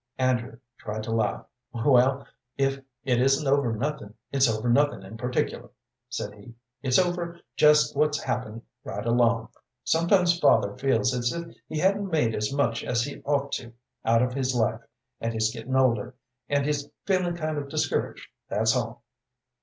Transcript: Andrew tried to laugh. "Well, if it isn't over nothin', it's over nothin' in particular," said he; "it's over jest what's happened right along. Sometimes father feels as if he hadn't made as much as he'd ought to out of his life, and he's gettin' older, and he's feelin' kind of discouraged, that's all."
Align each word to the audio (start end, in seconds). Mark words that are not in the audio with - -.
Andrew 0.17 0.57
tried 0.79 1.03
to 1.03 1.11
laugh. 1.11 1.45
"Well, 1.73 2.25
if 2.57 2.79
it 3.03 3.21
isn't 3.21 3.47
over 3.47 3.71
nothin', 3.71 4.15
it's 4.31 4.49
over 4.49 4.67
nothin' 4.67 5.03
in 5.05 5.15
particular," 5.15 5.69
said 6.09 6.33
he; 6.33 6.55
"it's 6.81 6.97
over 6.97 7.39
jest 7.55 7.95
what's 7.95 8.19
happened 8.23 8.63
right 8.83 9.05
along. 9.05 9.49
Sometimes 9.83 10.39
father 10.39 10.75
feels 10.75 11.13
as 11.13 11.31
if 11.31 11.55
he 11.67 11.77
hadn't 11.77 12.09
made 12.09 12.33
as 12.33 12.51
much 12.51 12.83
as 12.83 13.03
he'd 13.03 13.21
ought 13.25 13.51
to 13.51 13.73
out 14.03 14.23
of 14.23 14.33
his 14.33 14.55
life, 14.55 14.81
and 15.19 15.33
he's 15.33 15.53
gettin' 15.53 15.75
older, 15.75 16.15
and 16.49 16.65
he's 16.65 16.89
feelin' 17.05 17.37
kind 17.37 17.59
of 17.59 17.69
discouraged, 17.69 18.27
that's 18.49 18.75
all." 18.75 19.03